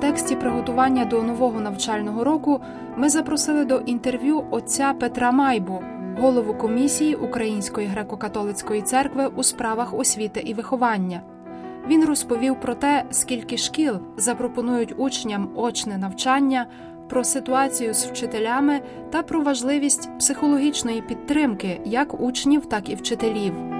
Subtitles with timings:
[0.00, 2.60] контексті приготування до нового навчального року
[2.96, 5.82] ми запросили до інтерв'ю отця Петра Майбу,
[6.20, 11.22] голову комісії Української греко-католицької церкви у справах освіти і виховання.
[11.88, 16.66] Він розповів про те, скільки шкіл запропонують учням очне навчання,
[17.08, 18.80] про ситуацію з вчителями
[19.10, 23.79] та про важливість психологічної підтримки як учнів, так і вчителів.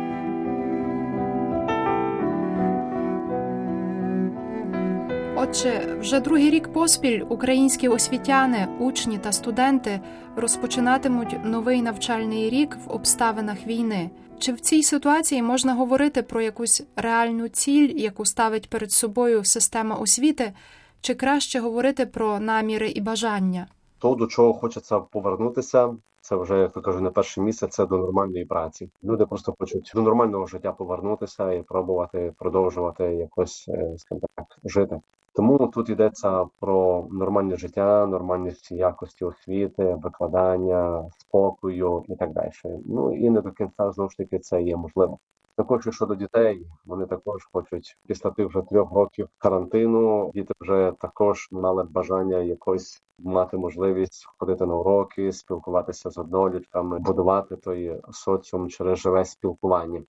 [5.50, 10.00] Отже, вже другий рік поспіль українські освітяни, учні та студенти
[10.36, 14.10] розпочинатимуть новий навчальний рік в обставинах війни.
[14.38, 19.96] Чи в цій ситуації можна говорити про якусь реальну ціль, яку ставить перед собою система
[19.96, 20.52] освіти,
[21.00, 23.66] чи краще говорити про наміри і бажання?
[23.98, 27.66] То, до чого хочеться повернутися, це вже як то кажу, не перше місце.
[27.66, 28.90] Це до нормальної праці.
[29.04, 35.00] Люди просто хочуть до нормального життя повернутися і пробувати продовжувати якось е, скажімо так жити.
[35.32, 42.50] Тому тут йдеться про нормальне життя, нормальність якості освіти, викладання, спокою і так далі.
[42.86, 45.18] Ну і не до кінця знову ж таки це є можливо.
[45.56, 50.30] Також щодо дітей, вони також хочуть після тих вже трьох років карантину.
[50.34, 57.56] Діти вже також мали бажання якось мати можливість ходити на уроки, спілкуватися з однолітками, будувати
[57.56, 60.02] той соціум через живе спілкування.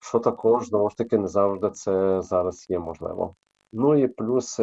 [0.00, 3.34] Що також знову ж таки не завжди це зараз є можливо.
[3.72, 4.60] Ну і плюс,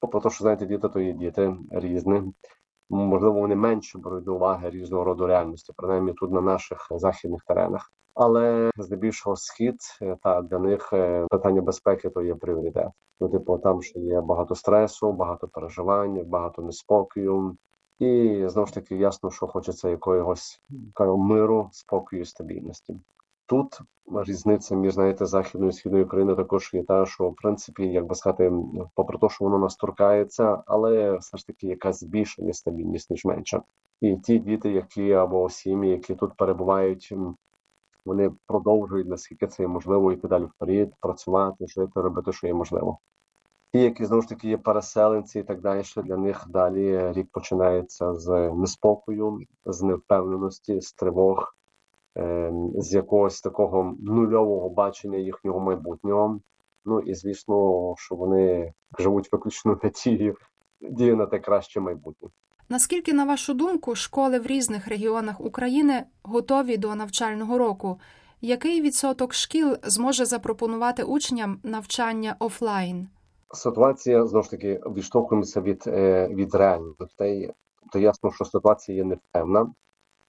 [0.00, 2.22] попри те, що знаєте, діти то є діти різні.
[2.90, 7.92] Можливо, вони менше беруть до уваги різного роду реальності, принаймні тут на наших західних теренах.
[8.14, 9.76] Але здебільшого схід
[10.22, 10.90] та для них
[11.30, 12.88] питання безпеки то є пріоритет.
[13.20, 17.56] Ну, типу, там ще є багато стресу, багато переживань, багато неспокою,
[17.98, 20.60] і знову ж таки ясно, що хочеться якогось
[21.00, 22.96] миру, спокою, стабільності.
[23.46, 23.80] Тут
[24.26, 28.14] різниця між знаєте західною і східною Україною також є та, що в принципі, як би
[28.14, 28.52] сказати,
[28.94, 33.24] попри те, що воно нас торкається, але все ж таки якась більша є стабільність, ніж
[33.24, 33.62] менша.
[34.00, 37.14] І ті діти, які або сім'ї, які тут перебувають,
[38.04, 42.98] вони продовжують наскільки це є можливо йти далі вперед, працювати, жити, робити, що є можливо.
[43.72, 48.14] Ті, які знову ж таки є переселенці і так далі, для них далі рік починається
[48.14, 51.55] з неспокою, з невпевненості, з тривог
[52.74, 56.40] з якогось такого нульового бачення їхнього майбутнього.
[56.84, 60.36] Ну і звісно, що вони живуть виключно надією
[60.80, 62.28] дію на те краще майбутнє.
[62.68, 68.00] Наскільки, на вашу думку, школи в різних регіонах України готові до навчального року?
[68.40, 73.08] Який відсоток шкіл зможе запропонувати учням навчання офлайн?
[73.54, 75.86] Ситуація знову ж таки відштовхуємося від
[76.36, 77.52] від реальностей.
[77.92, 79.72] То ясно, що ситуація є непевна.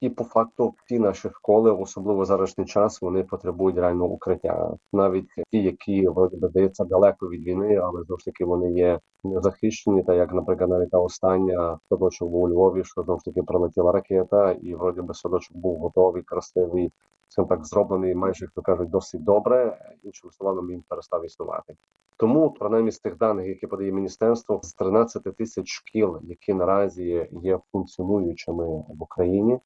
[0.02, 4.74] І по факту всі наші школи, особливо зарашній час, вони потребують реально укриття.
[4.94, 10.03] Навіть ті, які здається далеко від війни, але знову ж таки вони є захищені.
[10.03, 13.91] Та як, наприклад, навіть та остання садочок був у Львові, що знову ж таки прилетіла
[13.91, 16.91] ракета, і вроді би садочок був готовий, красивий,
[17.28, 19.78] скажімо так зроблений, майже як то кажуть, досить добре.
[20.03, 21.75] Іншим словом, він перестав існувати.
[22.18, 27.59] Тому принаймні з тих даних, які подає міністерство, з 13 тисяч шкіл, які наразі є
[27.72, 29.59] функціонуючими в Україні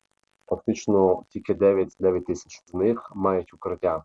[0.51, 4.03] фактично тільки 9 9 тисяч з них мають укриття.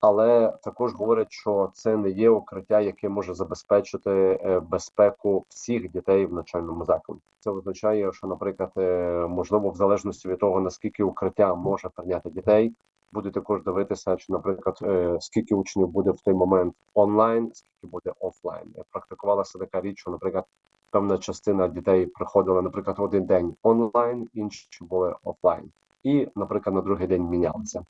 [0.00, 6.26] Але також говорять, що це не є укриття, яке може забезпечити е, безпеку всіх дітей
[6.26, 7.20] в навчальному закладі.
[7.40, 12.74] Це означає, що, наприклад, е, можливо, в залежності від того наскільки укриття може прийняти дітей,
[13.12, 18.12] буде також дивитися, чи, наприклад, е, скільки учнів буде в той момент онлайн, скільки буде
[18.20, 18.74] офлайн.
[18.90, 20.44] Практикувалася така річ, що, наприклад,
[20.90, 25.70] певна частина дітей приходила, наприклад, один день онлайн, інші були офлайн,
[26.02, 27.84] і, наприклад, на другий день мінялися.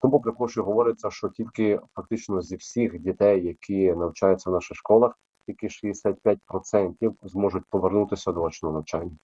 [0.00, 5.18] Тому про що говориться, що тільки фактично зі всіх дітей, які навчаються в наших школах,
[5.46, 9.16] тільки 65% зможуть повернутися до очного навчання.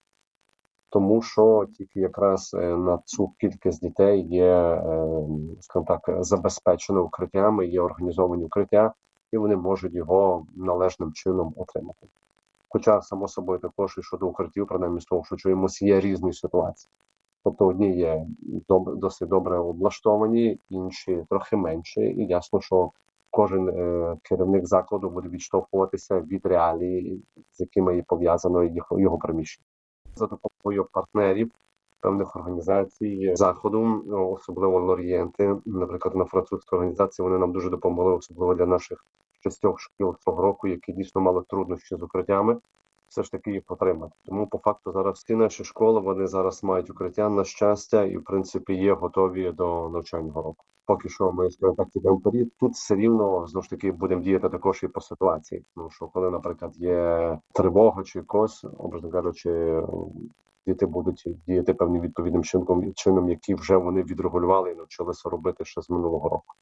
[0.94, 5.26] Тому що тільки якраз е, на цю кількість дітей є е,
[5.60, 8.94] скажімо так забезпечено укриттями, є організовані укриття,
[9.32, 12.06] і вони можуть його належним чином отримати.
[12.68, 16.90] Хоча, само собою, також і щодо укриттів, принаймні з того, що чуємось, є різні ситуації.
[17.44, 18.26] Тобто одні є
[18.68, 22.90] доб досить добре облаштовані, інші трохи менше, і ясно, що
[23.30, 29.66] кожен е, керівник закладу буде відштовхуватися від реалії, з якими є пов'язано його, його приміщення.
[30.16, 31.50] За допомогою партнерів
[32.00, 38.66] певних організацій заходу, особливо лорієнти, наприклад, на французькій організації, вони нам дуже допомогли, особливо для
[38.66, 39.04] наших
[39.42, 42.56] шістьох шкіл цього року, які дійсно мали труднощі з укриттями.
[43.14, 44.14] Все ж таки їх отримати.
[44.24, 48.24] Тому по факту зараз всі наші школи вони зараз мають укриття на щастя, і в
[48.24, 50.64] принципі є готові до навчального року.
[50.86, 52.48] Поки що ми скажімо так підемо вперед.
[52.60, 55.64] Тут все рівно знову ж таки будемо діяти також і по ситуації.
[55.74, 59.82] Тому що коли, наприклад, є тривога чи якось, образно кажучи,
[60.66, 65.82] діти будуть діяти певним відповідним чином, чином, які вже вони відрегулювали і навчилися робити ще
[65.82, 66.54] з минулого року.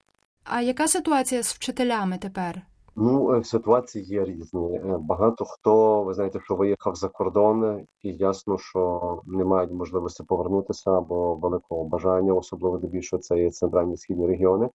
[0.45, 2.63] А яка ситуація з вчителями тепер?
[2.97, 4.77] Ну, е, ситуації є різні.
[4.77, 10.23] Е, Багато хто, ви знаєте, що виїхав за кордон, і ясно, що не мають можливості
[10.23, 14.71] повернутися або великого бажання, особливо більше це є центральні східні регіони.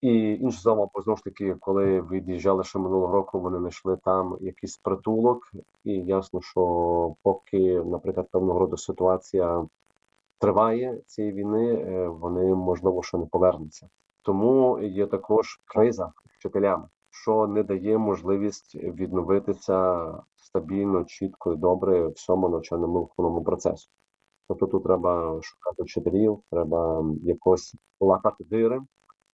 [0.00, 4.36] І інше слово, бо знову ж таки, коли від'їжджали ще минулого року, вони знайшли там
[4.40, 5.50] якийсь притулок,
[5.84, 9.66] і ясно, що поки, наприклад, певного роду ситуація
[10.38, 13.88] триває цієї війни, е, вони можливо ще не повернуться.
[14.22, 22.48] Тому є також криза вчителями, що не дає можливість відновитися стабільно, чітко і добре всьому
[22.48, 23.90] навчальному процесу.
[24.48, 28.80] Тобто тут треба шукати вчителів, треба якось лакати дири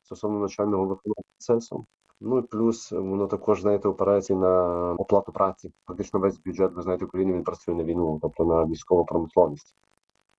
[0.02, 1.86] стосовно навчального виховного процесу.
[2.20, 5.72] Ну і плюс воно також знаєте опирається на оплату праці.
[5.86, 9.76] Фактично весь бюджет, ви знаєте, України він працює на війну, тобто на військову промисловість.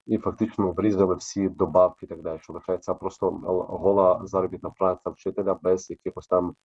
[0.05, 2.39] І фактично врізали всі добавки і так далі.
[2.41, 3.29] Що лишається просто
[3.69, 6.55] гола заробітна праця вчителя без якихось там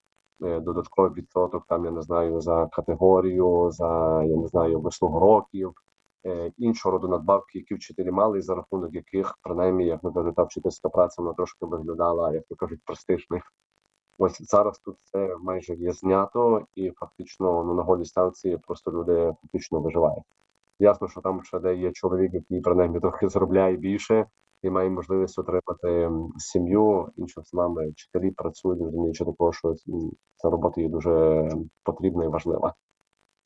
[0.43, 5.73] е, додаткових відсоток, там я не знаю за категорію, за я не знаю вислугу років,
[6.27, 10.89] е, іншого роду надбавки, які вчителі мали, за рахунок яких, принаймні, як напевно, та вчительська
[10.89, 13.53] праця вона трошки виглядала, як то кажуть, престижних.
[14.19, 19.35] Ось зараз тут це майже є знято, і фактично ну, на голій ставці просто люди
[19.43, 20.25] фактично виживають.
[20.79, 24.27] Ясно, що там ще де є чоловік, який принаймні трохи заробляє більше
[24.63, 27.09] і має можливість отримати сім'ю.
[27.17, 29.75] Іншими словами, вчителі працюють, розуміючи такого, що
[30.37, 31.49] ця робота є дуже
[31.85, 32.75] потрібна і важлива.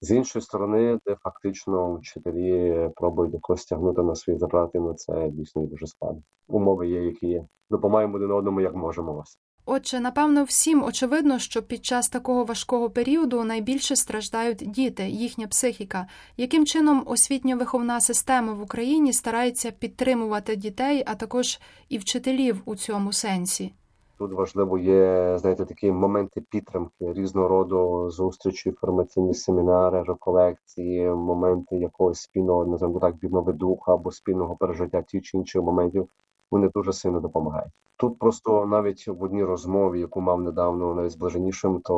[0.00, 5.62] З іншої сторони, де фактично вчителі пробують якось тягнути на свої затрати, ну це дійсно
[5.62, 6.22] дуже складно.
[6.48, 7.46] Умови є, які є.
[7.70, 9.38] Допомагаємо один одному, як можемо вас.
[9.68, 16.06] Отже, напевно, всім очевидно, що під час такого важкого періоду найбільше страждають діти, їхня психіка.
[16.36, 23.12] Яким чином освітньо-виховна система в Україні старається підтримувати дітей, а також і вчителів у цьому
[23.12, 23.72] сенсі?
[24.18, 32.20] Тут важливо є знаєте, такі моменти підтримки різного роду зустрічі, інформаційні семінари, реколекції, моменти якогось
[32.20, 36.08] спільного називаємо так віднови духа або спільного пережиття тих чи інших моментів.
[36.50, 37.72] Вони дуже сильно допомагають.
[37.96, 41.94] Тут просто навіть в одній розмові, яку мав недавно навіть з блаженішим, то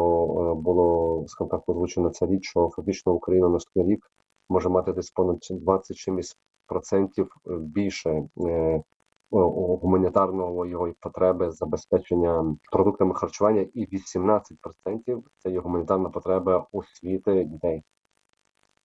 [0.65, 4.11] було скажімо так озвучено ця річ, що фактично Україна наступний рік
[4.49, 8.83] може мати десь понад 20 чимось процентів більше е,
[9.31, 17.83] гуманітарного його потреби забезпечення продуктами харчування, і 18% це є гуманітарна потреба освіти дітей.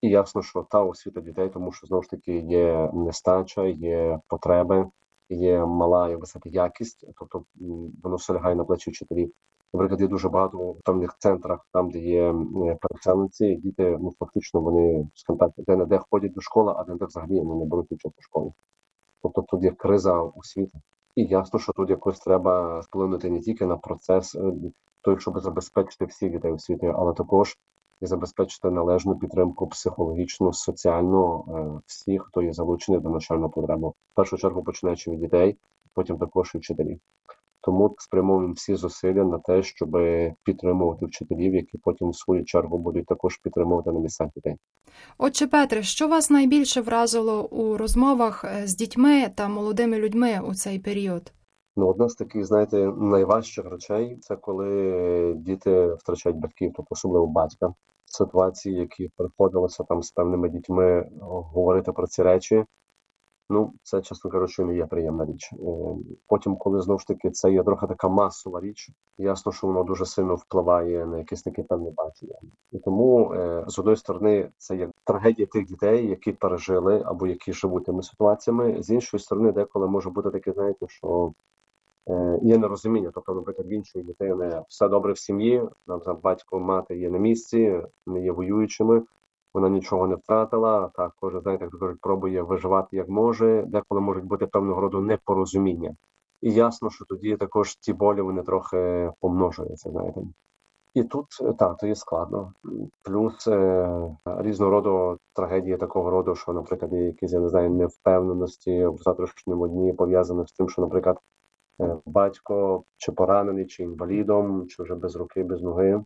[0.02, 4.86] І ясно, що та освіта дітей, тому що знову ж таки є нестача, є потреби,
[5.30, 7.44] є мала і висока якість, тобто
[8.04, 9.34] воно все лягає на плечі вчителів.
[9.74, 12.36] Наприклад, є дуже багато в певних центрах, там де є
[12.82, 15.10] переселенці, діти ну фактично вони
[15.40, 18.16] так, де не де ходять до школи, а де де взагалі вони не беруть участь
[18.20, 18.54] у.
[19.22, 20.78] Тобто тут є криза у світі.
[21.16, 24.38] І ясно, що тут якось треба вплинути не тільки на процес
[25.02, 27.58] той, щоб забезпечити всіх дітей у світі, але також
[28.04, 31.46] і забезпечити належну підтримку психологічну, соціальну
[31.86, 33.94] всіх, хто є залучений до навчального програму.
[34.12, 35.58] В першу чергу починаючи від дітей,
[35.94, 37.00] потім також і вчителів.
[37.62, 39.98] Тому спрямовуємо всі зусилля на те, щоб
[40.44, 44.56] підтримувати вчителів, які потім в свою чергу будуть також підтримувати на місцях дітей.
[45.18, 50.80] Отже, Петре, що вас найбільше вразило у розмовах з дітьми та молодими людьми у цей
[50.80, 51.32] період?
[51.76, 57.74] Ну, одна з таких, знаєте, найважчих речей це коли діти втрачають батьків, тобто особливо батька.
[58.06, 62.66] Ситуації, які приходилося там з певними дітьми говорити про ці речі.
[63.50, 65.50] Ну, це, чесно кажучи, не є приємна річ.
[66.28, 70.06] Потім, коли знову ж таки це є трохи така масова річ, ясно, що воно дуже
[70.06, 72.36] сильно впливає на якісь такі певні бачення.
[72.72, 73.36] І тому
[73.68, 78.84] з одної сторони це є трагедія тих дітей, які пережили або які живуть тими ситуаціями.
[78.84, 81.34] З іншої сторони, деколи може бути таке, знаєте, що
[82.42, 83.12] є нерозуміння.
[83.14, 87.82] Тобто, наприклад, в іншої дитини все добре в сім'ї, нам батько, мати є на місці,
[88.06, 89.02] не є воюючими.
[89.54, 90.92] Вона нічого не втратила.
[90.96, 93.64] Так, кожен знаєте, як кажуть, пробує виживати як може.
[93.68, 95.96] Деколи можуть бути певного роду непорозуміння.
[96.42, 99.90] І ясно, що тоді також ці болі вони трохи помножуються.
[99.90, 100.22] Знаєте,
[100.94, 101.26] і тут
[101.60, 102.54] так, то є складно.
[103.02, 108.86] Плюс е, різного роду трагедії такого роду, що, наприклад, є якісь я не знаю, невпевненості
[108.86, 111.20] в завтрашньому дні пов'язані з тим, що, наприклад,
[112.06, 116.04] батько чи поранений, чи інвалідом, чи вже без руки, без ноги.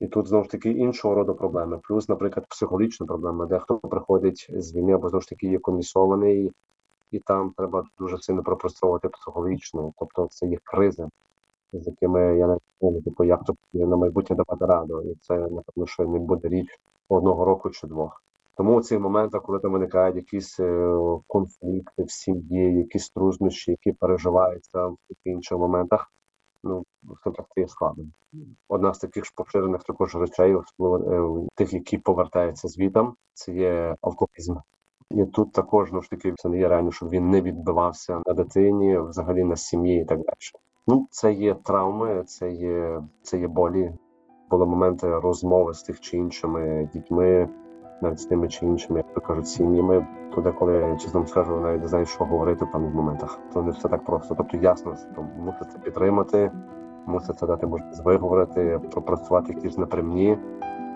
[0.00, 1.80] І тут знову ж таки іншого роду проблеми.
[1.82, 6.52] Плюс, наприклад, психологічна проблема, де хто приходить з війни, або знову ж таки є комісований,
[7.10, 9.92] і там треба дуже сильно пропрацьовувати психологічно.
[9.98, 11.08] Тобто це є кризи,
[11.72, 15.02] з якими я не знаю, типу, як то на майбутнє давати раду.
[15.02, 18.22] І це напевно, що не буде річ одного року чи двох.
[18.58, 20.96] Тому у цих моментах, коли там виникають якісь е,
[21.26, 26.12] конфлікти в сім'ї, якісь труднощі, які переживаються в інших моментах,
[26.64, 26.84] ну
[27.24, 28.04] так, є складно.
[28.68, 33.96] Одна з таких ж поширених також речей, особливо е, тих, які повертаються звітам, це є
[34.02, 34.56] алкоголізм.
[35.10, 38.34] І тут також ну ж таки це не є реально, щоб він не відбивався на
[38.34, 40.36] дитині, взагалі на сім'ї і так далі.
[40.86, 43.92] Ну, це є травми, це є це є болі.
[44.50, 47.48] Були моменти розмови з тих чи іншими дітьми,
[48.02, 50.06] навіть з тими чи іншими, як то кажуть, сім'ями.
[50.34, 53.38] Туди, коли чесно скажу, навіть не знаю, що говорити в певних моментах.
[53.54, 54.34] То не все так просто.
[54.34, 56.50] Тобто, ясно, що мусите підтримати,
[57.06, 60.38] мусите дати можливість виговорити, пропрацювати якісь напрямні.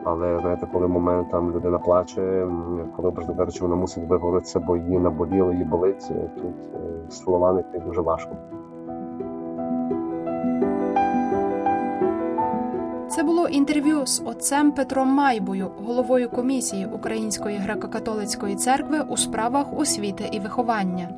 [0.04, 2.48] Але знаєте, коли момент там людина плаче,
[2.96, 6.08] коли образно кажучи, вона мусить виговоритися, бо її наболіло, її болить.
[6.10, 8.36] е, Тут е, словами це дуже важко.
[13.22, 20.28] Це було інтерв'ю з отцем Петром Майбою, головою комісії Української греко-католицької церкви у справах освіти
[20.32, 21.08] і виховання.